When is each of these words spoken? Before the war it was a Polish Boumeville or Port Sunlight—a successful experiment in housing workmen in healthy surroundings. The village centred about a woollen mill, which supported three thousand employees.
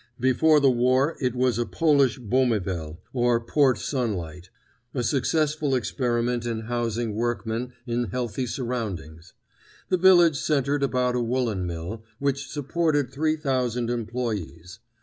Before 0.19 0.59
the 0.59 0.71
war 0.71 1.15
it 1.19 1.35
was 1.35 1.59
a 1.59 1.65
Polish 1.67 2.17
Boumeville 2.17 2.97
or 3.13 3.39
Port 3.39 3.77
Sunlight—a 3.77 5.03
successful 5.03 5.75
experiment 5.75 6.43
in 6.43 6.61
housing 6.61 7.13
workmen 7.13 7.73
in 7.85 8.05
healthy 8.05 8.47
surroundings. 8.47 9.35
The 9.89 9.97
village 9.97 10.37
centred 10.37 10.81
about 10.81 11.15
a 11.15 11.21
woollen 11.21 11.67
mill, 11.67 12.03
which 12.17 12.47
supported 12.49 13.11
three 13.11 13.35
thousand 13.35 13.91
employees. 13.91 14.79